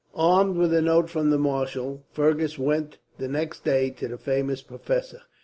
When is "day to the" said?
3.63-4.17